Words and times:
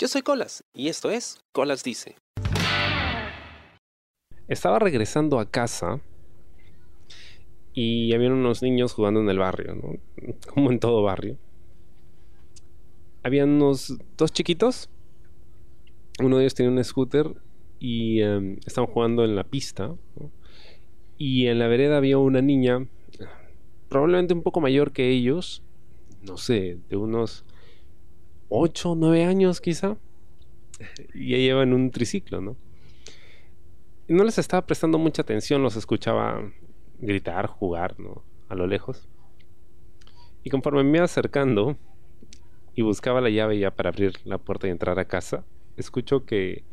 Yo 0.00 0.06
soy 0.06 0.22
Colas 0.22 0.62
y 0.72 0.86
esto 0.86 1.10
es 1.10 1.40
Colas 1.50 1.82
Dice. 1.82 2.14
Estaba 4.46 4.78
regresando 4.78 5.40
a 5.40 5.50
casa 5.50 6.00
y 7.74 8.14
había 8.14 8.30
unos 8.30 8.62
niños 8.62 8.92
jugando 8.92 9.18
en 9.18 9.28
el 9.28 9.40
barrio, 9.40 9.74
¿no? 9.74 10.34
Como 10.54 10.70
en 10.70 10.78
todo 10.78 11.02
barrio. 11.02 11.36
Había 13.24 13.42
unos 13.42 13.98
dos 14.16 14.30
chiquitos. 14.30 14.88
Uno 16.22 16.36
de 16.36 16.44
ellos 16.44 16.54
tenía 16.54 16.70
un 16.70 16.84
scooter 16.84 17.34
y 17.80 18.20
em, 18.20 18.60
estaban 18.64 18.88
jugando 18.88 19.24
en 19.24 19.34
la 19.34 19.42
pista. 19.42 19.96
Y 21.16 21.48
en 21.48 21.58
la 21.58 21.66
vereda 21.66 21.96
había 21.96 22.18
una 22.18 22.40
niña, 22.40 22.86
probablemente 23.88 24.32
un 24.32 24.44
poco 24.44 24.60
mayor 24.60 24.92
que 24.92 25.10
ellos, 25.10 25.64
no 26.22 26.36
sé, 26.36 26.78
de 26.88 26.96
unos 26.96 27.44
8 28.48 28.90
o 28.90 28.94
9 28.94 29.24
años 29.24 29.60
quizá. 29.60 29.96
Y 31.14 31.34
iba 31.34 31.62
en 31.62 31.72
un 31.72 31.90
triciclo, 31.90 32.40
¿no? 32.40 32.56
Y 34.06 34.14
no 34.14 34.24
les 34.24 34.38
estaba 34.38 34.66
prestando 34.66 34.98
mucha 34.98 35.22
atención, 35.22 35.62
los 35.62 35.76
escuchaba 35.76 36.40
gritar, 36.98 37.46
jugar, 37.46 37.98
¿no? 37.98 38.24
A 38.48 38.54
lo 38.54 38.66
lejos. 38.66 39.08
Y 40.42 40.50
conforme 40.50 40.82
me 40.84 40.98
iba 40.98 41.04
acercando 41.04 41.76
y 42.74 42.82
buscaba 42.82 43.20
la 43.20 43.28
llave 43.28 43.58
ya 43.58 43.70
para 43.70 43.90
abrir 43.90 44.14
la 44.24 44.38
puerta 44.38 44.66
y 44.66 44.70
entrar 44.70 44.98
a 44.98 45.06
casa, 45.06 45.44
escucho 45.76 46.24
que... 46.24 46.64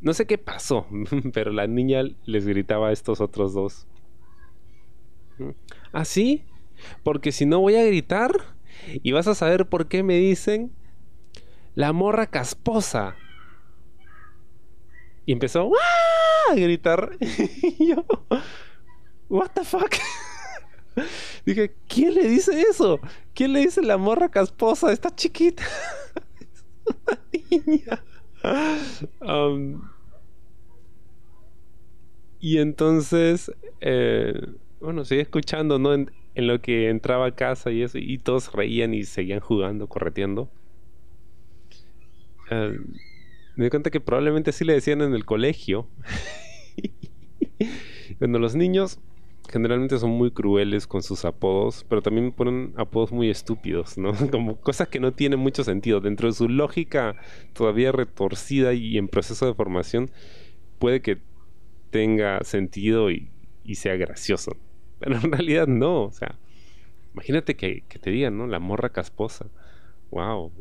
No 0.00 0.14
sé 0.14 0.26
qué 0.26 0.38
pasó, 0.38 0.86
pero 1.32 1.52
la 1.52 1.66
niña 1.66 2.02
les 2.24 2.46
gritaba 2.46 2.88
a 2.88 2.92
estos 2.92 3.20
otros 3.20 3.54
dos. 3.54 3.86
¿Ah, 5.92 6.04
sí? 6.04 6.44
Porque 7.02 7.32
si 7.32 7.46
no 7.46 7.60
voy 7.60 7.76
a 7.76 7.84
gritar 7.84 8.32
y 9.02 9.12
vas 9.12 9.28
a 9.28 9.34
saber 9.34 9.68
por 9.68 9.88
qué 9.88 10.02
me 10.02 10.16
dicen 10.16 10.72
la 11.74 11.92
morra 11.92 12.26
casposa. 12.26 13.16
Y 15.24 15.32
empezó 15.32 15.70
a 16.50 16.54
gritar. 16.54 17.16
y 17.20 17.88
yo, 17.88 18.04
¿What 19.28 19.52
the 19.54 19.64
fuck? 19.64 19.94
Dije, 21.46 21.74
¿quién 21.88 22.14
le 22.14 22.28
dice 22.28 22.60
eso? 22.60 23.00
¿Quién 23.34 23.54
le 23.54 23.60
dice 23.60 23.80
la 23.80 23.96
morra 23.96 24.28
casposa? 24.28 24.92
Está 24.92 25.14
chiquita. 25.14 25.64
niña. 27.50 28.02
Um, 29.20 29.88
y 32.40 32.58
entonces, 32.58 33.50
eh, 33.80 34.34
bueno, 34.80 35.04
seguí 35.04 35.20
escuchando, 35.20 35.78
¿no? 35.78 35.94
En, 35.94 36.10
lo 36.34 36.60
que 36.60 36.88
entraba 36.88 37.26
a 37.26 37.34
casa 37.34 37.70
y 37.70 37.82
eso, 37.82 37.98
y 37.98 38.18
todos 38.18 38.52
reían 38.52 38.94
y 38.94 39.04
seguían 39.04 39.40
jugando, 39.40 39.86
correteando. 39.86 40.50
Eh, 42.50 42.78
me 43.56 43.64
di 43.64 43.70
cuenta 43.70 43.90
que 43.90 44.00
probablemente 44.00 44.52
sí 44.52 44.64
le 44.64 44.74
decían 44.74 45.02
en 45.02 45.14
el 45.14 45.24
colegio. 45.24 45.88
Cuando 48.18 48.38
los 48.38 48.54
niños 48.54 48.98
generalmente 49.50 49.98
son 49.98 50.10
muy 50.10 50.30
crueles 50.30 50.86
con 50.86 51.02
sus 51.02 51.24
apodos, 51.24 51.84
pero 51.88 52.00
también 52.00 52.32
ponen 52.32 52.72
apodos 52.76 53.12
muy 53.12 53.28
estúpidos, 53.28 53.98
¿no? 53.98 54.12
Como 54.30 54.56
cosas 54.56 54.88
que 54.88 55.00
no 55.00 55.12
tienen 55.12 55.38
mucho 55.38 55.64
sentido. 55.64 56.00
Dentro 56.00 56.28
de 56.28 56.34
su 56.34 56.48
lógica 56.48 57.16
todavía 57.52 57.92
retorcida 57.92 58.72
y 58.72 58.96
en 58.96 59.08
proceso 59.08 59.46
de 59.46 59.54
formación, 59.54 60.10
puede 60.78 61.02
que 61.02 61.18
tenga 61.90 62.42
sentido 62.44 63.10
y, 63.10 63.30
sea 63.74 63.96
gracioso. 63.96 64.56
Pero 64.98 65.16
en 65.16 65.32
realidad 65.32 65.66
no, 65.66 66.04
o 66.04 66.12
sea, 66.12 66.38
imagínate 67.12 67.56
que, 67.56 67.82
te 68.00 68.10
digan, 68.10 68.38
¿no? 68.38 68.46
La 68.46 68.58
morra 68.58 68.90
casposa. 68.90 69.46
Wow, 70.10 70.52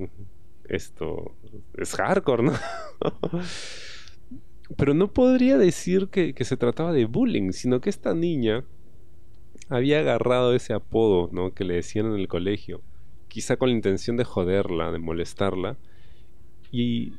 esto 0.67 1.35
es 1.77 1.95
hardcore, 1.95 2.43
¿no? 2.43 2.53
Pero 4.77 4.93
no 4.93 5.11
podría 5.11 5.57
decir 5.57 6.07
que, 6.07 6.33
se 6.43 6.57
trataba 6.57 6.93
de 6.93 7.05
bullying, 7.05 7.51
sino 7.51 7.81
que 7.81 7.89
esta 7.89 8.13
niña 8.13 8.63
había 9.69 9.99
agarrado 9.99 10.53
ese 10.53 10.73
apodo, 10.73 11.29
¿no? 11.31 11.53
Que 11.53 11.63
le 11.63 11.75
decían 11.75 12.07
en 12.07 12.19
el 12.19 12.27
colegio, 12.27 12.81
quizá 13.27 13.57
con 13.57 13.69
la 13.69 13.75
intención 13.75 14.17
de 14.17 14.23
joderla, 14.23 14.91
de 14.91 14.99
molestarla, 14.99 15.77
y 16.71 17.13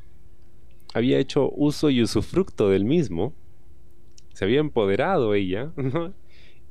había 0.93 1.19
hecho 1.19 1.51
uso 1.55 1.89
y 1.89 2.01
usufructo 2.01 2.69
del 2.69 2.85
mismo, 2.85 3.33
se 4.33 4.45
había 4.45 4.59
empoderado 4.59 5.33
ella, 5.33 5.71
¿no? 5.75 6.13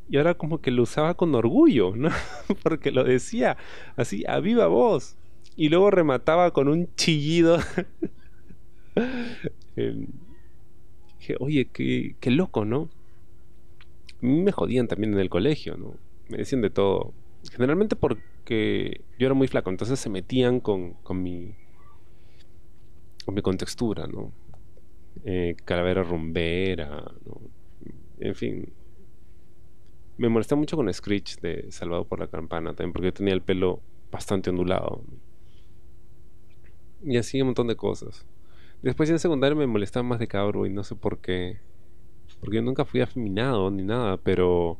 Y 0.08 0.16
ahora 0.16 0.34
como 0.34 0.60
que 0.60 0.70
lo 0.70 0.82
usaba 0.82 1.14
con 1.14 1.34
orgullo, 1.34 1.94
¿no? 1.96 2.10
Porque 2.62 2.90
lo 2.90 3.04
decía 3.04 3.56
así 3.96 4.24
a 4.26 4.40
viva 4.40 4.66
voz. 4.66 5.16
Y 5.56 5.68
luego 5.68 5.90
remataba 5.90 6.52
con 6.52 6.68
un 6.68 6.88
chillido. 6.96 7.58
Dije, 11.18 11.36
oye, 11.40 11.66
qué, 11.72 12.16
qué 12.20 12.30
loco, 12.30 12.64
¿no? 12.64 12.90
A 14.22 14.26
mí 14.26 14.40
me 14.42 14.52
jodían 14.52 14.88
también 14.88 15.12
en 15.12 15.20
el 15.20 15.28
colegio, 15.30 15.76
¿no? 15.76 15.96
Me 16.28 16.38
decían 16.38 16.62
de 16.62 16.70
todo. 16.70 17.12
Generalmente 17.52 17.96
porque 17.96 19.00
yo 19.18 19.26
era 19.26 19.34
muy 19.34 19.48
flaco, 19.48 19.70
entonces 19.70 19.98
se 19.98 20.08
metían 20.08 20.60
con, 20.60 20.94
con 20.94 21.22
mi 21.22 21.54
con 23.24 23.34
mi 23.34 23.42
contextura, 23.42 24.06
¿no? 24.06 24.32
Eh, 25.24 25.56
calavera 25.64 26.02
rumbera, 26.02 27.12
¿no? 27.24 27.40
en 28.18 28.34
fin. 28.34 28.72
Me 30.16 30.28
molesté 30.28 30.54
mucho 30.54 30.76
con 30.76 30.92
Screech 30.92 31.40
de 31.40 31.70
Salvado 31.72 32.04
por 32.04 32.20
la 32.20 32.28
Campana 32.28 32.74
también 32.74 32.92
porque 32.92 33.12
tenía 33.12 33.34
el 33.34 33.42
pelo 33.42 33.80
bastante 34.10 34.50
ondulado. 34.50 35.02
Y 37.04 37.16
así 37.16 37.40
un 37.40 37.48
montón 37.48 37.66
de 37.68 37.76
cosas. 37.76 38.26
Después 38.82 39.08
en 39.10 39.18
secundaria 39.18 39.56
me 39.56 39.66
molestaba 39.66 40.02
más 40.02 40.18
de 40.18 40.28
cabro 40.28 40.66
y 40.66 40.70
no 40.70 40.84
sé 40.84 40.96
por 40.96 41.18
qué. 41.18 41.60
Porque 42.40 42.56
yo 42.56 42.62
nunca 42.62 42.84
fui 42.84 43.00
afeminado 43.00 43.70
ni 43.70 43.84
nada, 43.84 44.16
pero 44.16 44.78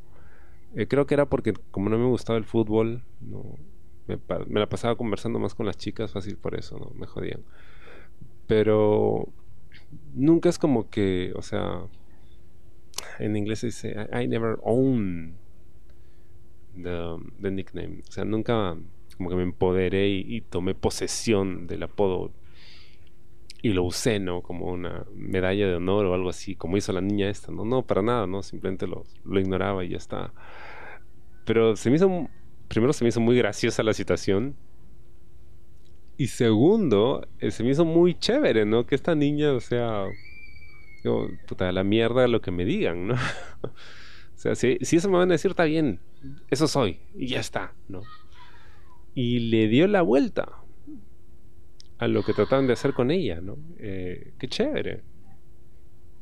eh, 0.75 0.87
creo 0.87 1.07
que 1.07 1.15
era 1.15 1.27
porque 1.27 1.53
como 1.71 1.89
no 1.91 1.99
me 1.99 2.07
gustaba 2.07 2.39
el 2.39 2.45
fútbol, 2.45 3.05
no, 3.21 3.59
me, 4.07 4.19
la 4.61 4.69
pasaba 4.69 4.97
conversando 4.97 5.39
más 5.39 5.55
con 5.55 5.67
las 5.67 5.77
chicas, 5.77 6.13
fácil 6.13 6.37
por 6.37 6.59
eso, 6.59 6.79
¿no? 6.79 6.91
Me 6.99 7.07
jodían. 7.07 7.43
Pero 8.47 9.29
nunca 10.15 10.49
es 10.49 10.59
como 10.59 10.91
que, 10.91 11.33
o 11.37 11.43
sea, 11.43 11.87
en 13.19 13.37
inglés 13.37 13.61
se 13.61 13.67
dice, 13.67 14.09
I, 14.13 14.27
never 14.27 14.59
own 14.63 15.37
the, 16.75 17.51
nickname. 17.51 18.01
O 18.09 18.13
sea, 18.13 18.25
nunca 18.25 18.77
como 19.17 19.31
que 19.31 19.37
me 19.37 19.43
empoderé 19.43 20.09
y, 20.09 20.41
tomé 20.43 20.75
posesión 20.75 21.67
del 21.67 21.85
apodo 21.85 22.33
y 23.63 23.73
lo 23.73 23.85
usé, 23.85 24.19
¿no? 24.19 24.43
Como 24.43 24.67
una 24.67 25.05
medalla 25.15 25.69
de 25.69 25.77
honor 25.77 26.07
o 26.07 26.15
algo 26.15 26.31
así, 26.31 26.57
como 26.57 26.77
hizo 26.77 26.93
la 26.93 27.01
niña 27.01 27.31
esta, 27.31 27.53
¿no? 27.53 27.65
No, 27.65 27.83
para 27.83 28.03
nada, 28.03 28.27
¿no? 28.27 28.43
Simplemente 28.43 28.87
lo, 28.87 29.05
lo 29.25 29.41
ignoraba 29.41 29.85
y 29.85 29.91
ya 29.91 29.99
está. 29.99 30.33
Pero 31.45 31.77
se 31.77 31.91
me 31.91 31.97
hizo, 31.97 32.29
primero 32.69 32.93
se 32.93 33.05
me 33.05 33.09
hizo 33.09 33.21
muy 33.21 33.37
graciosa 33.37 33.83
la 33.83 33.95
situación. 33.95 34.57
Y 36.17 36.27
segundo, 36.27 37.27
eh, 37.39 37.51
se 37.51 37.63
me 37.63 37.71
hizo 37.71 37.85
muy 37.85 38.15
chévere, 38.19 38.65
¿no? 38.65 38.87
Que 38.87 38.95
esta 38.95 39.15
niña, 39.15 39.53
o 39.53 39.61
sea, 39.61 40.07
Digo, 41.03 41.29
puta, 41.47 41.73
la 41.73 41.83
mierda 41.83 42.29
lo 42.29 42.41
que 42.41 42.51
me 42.51 42.65
digan, 42.65 43.09
¿no? 43.09 43.15
o 43.63 44.37
sea, 44.37 44.55
si, 44.55 44.79
eso 44.81 45.11
me 45.11 45.19
van 45.19 45.31
a 45.31 45.35
decir, 45.35 45.51
está 45.51 45.65
bien, 45.65 46.01
eso 46.49 46.69
soy, 46.69 47.01
y 47.15 47.29
ya 47.29 47.41
está, 47.41 47.75
¿no? 47.89 48.03
Y 49.15 49.51
le 49.51 49.69
dio 49.69 49.87
la 49.87 50.03
vuelta 50.03 50.49
a 51.99 52.09
lo 52.09 52.23
que 52.23 52.33
trataban 52.33 52.67
de 52.67 52.73
hacer 52.73 52.95
con 52.95 53.11
ella, 53.11 53.41
¿no? 53.41 53.59
Eh, 53.79 54.33
qué 54.39 54.49
chévere. 54.49 55.03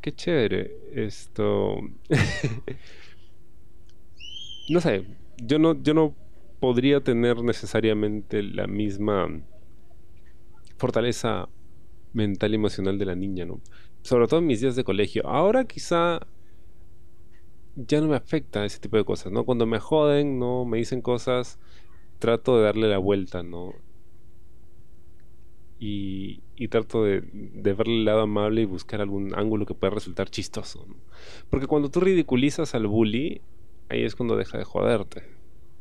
Qué 0.00 0.12
chévere. 0.12 0.76
Esto. 0.92 1.76
no 4.68 4.80
sé. 4.80 5.04
Yo 5.38 5.58
no, 5.58 5.80
yo 5.82 5.94
no 5.94 6.14
podría 6.58 7.00
tener 7.00 7.42
necesariamente 7.42 8.42
la 8.42 8.66
misma 8.66 9.28
fortaleza 10.76 11.48
mental 12.12 12.52
y 12.52 12.56
emocional 12.56 12.98
de 12.98 13.06
la 13.06 13.14
niña, 13.14 13.46
¿no? 13.46 13.60
sobre 14.02 14.26
todo 14.26 14.40
en 14.40 14.46
mis 14.46 14.60
días 14.60 14.76
de 14.76 14.84
colegio. 14.84 15.26
Ahora 15.26 15.64
quizá 15.64 16.20
ya 17.76 18.00
no 18.00 18.08
me 18.08 18.16
afecta 18.16 18.64
ese 18.64 18.78
tipo 18.78 18.96
de 18.96 19.04
cosas, 19.04 19.32
¿no? 19.32 19.44
Cuando 19.44 19.66
me 19.66 19.78
joden, 19.78 20.38
¿no? 20.38 20.64
Me 20.64 20.78
dicen 20.78 21.02
cosas, 21.02 21.58
trato 22.20 22.56
de 22.56 22.64
darle 22.64 22.88
la 22.88 22.98
vuelta, 22.98 23.42
¿no? 23.42 23.74
Y, 25.80 26.42
trato 26.68 27.02
de, 27.02 27.24
verle 27.32 27.96
el 27.96 28.04
lado 28.04 28.20
amable 28.20 28.60
y 28.60 28.66
buscar 28.66 29.00
algún 29.00 29.34
ángulo 29.34 29.66
que 29.66 29.74
pueda 29.74 29.94
resultar 29.94 30.30
chistoso. 30.30 30.86
Porque 31.48 31.66
cuando 31.66 31.90
tú 31.90 32.00
ridiculizas 32.00 32.74
al 32.74 32.86
bully, 32.86 33.40
ahí 33.88 34.04
es 34.04 34.14
cuando 34.14 34.36
deja 34.36 34.58
de 34.58 34.64
joderte, 34.64 35.24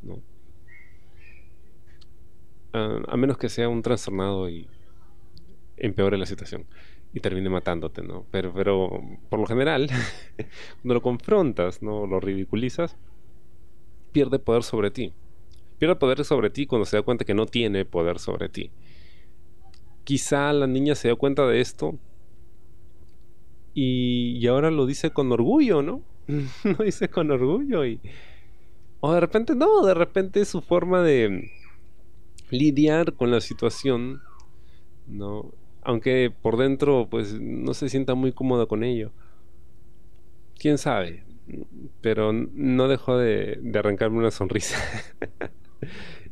¿no? 0.01 0.21
A 2.71 3.18
menos 3.18 3.38
que 3.38 3.50
sea 3.50 3.68
un 3.68 3.81
trastornado 3.81 4.50
y 4.50 4.68
empeore 5.77 6.18
la 6.18 6.25
situación 6.25 6.65
y 7.13 7.19
termine 7.19 7.50
matándote, 7.50 8.01
¿no? 8.03 8.25
Pero, 8.31 8.53
pero 8.53 9.01
por 9.30 9.39
lo 9.39 9.45
general, 9.45 9.89
cuando 10.81 10.94
lo 10.94 11.01
confrontas, 11.01 11.81
¿no? 11.81 12.07
Lo 12.07 12.19
ridiculizas, 12.19 12.95
pierde 14.12 14.39
poder 14.39 14.63
sobre 14.63 14.91
ti. 14.91 15.13
Pierde 15.80 15.96
poder 15.96 16.24
sobre 16.26 16.50
ti 16.50 16.68
cuando 16.68 16.86
se 16.86 16.98
da 16.98 17.04
cuenta 17.04 17.26
que 17.26 17.34
no 17.34 17.46
tiene 17.46 17.86
poder 17.86 18.20
sobre 18.20 18.50
ti. 18.50 18.72
quizá 20.04 20.54
la 20.54 20.68
niña 20.68 20.96
se 20.96 21.08
dio 21.08 21.18
cuenta 21.18 21.48
de 21.48 21.62
esto 21.62 21.98
y, 23.74 24.46
ahora 24.48 24.72
lo 24.72 24.86
dice 24.86 25.12
con 25.12 25.31
orgullo, 25.31 25.81
¿no? 25.81 26.02
lo 26.64 26.84
dice 26.84 27.10
con 27.10 27.31
orgullo 27.31 27.86
y... 27.86 28.02
O 29.02 29.14
de 29.14 29.22
repente 29.22 29.56
no, 29.56 29.86
de 29.86 29.94
repente 29.94 30.44
su 30.44 30.62
forma 30.62 31.02
de 31.02 31.50
lidiar 32.50 33.14
con 33.14 33.32
la 33.32 33.40
situación, 33.40 34.22
¿no? 35.08 35.54
Aunque 35.82 36.34
por 36.42 36.58
dentro 36.58 37.08
pues 37.10 37.40
no 37.40 37.74
se 37.74 37.88
sienta 37.88 38.16
muy 38.16 38.34
cómoda 38.34 38.66
con 38.66 38.84
ello. 38.84 39.12
¿Quién 40.58 40.78
sabe? 40.78 41.24
Pero 42.02 42.34
no 42.34 42.90
dejó 42.90 43.18
de, 43.18 43.62
arrancarme 43.74 44.18
una 44.18 44.32
sonrisa 44.32 44.78